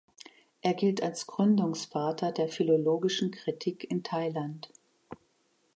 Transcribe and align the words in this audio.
Er 0.63 0.73
gilt 0.73 1.03
als 1.03 1.27
Gründungsvater 1.27 2.31
der 2.31 2.47
philologischen 2.49 3.29
Kritik 3.29 3.83
in 3.91 4.01
Thailand. 4.01 4.71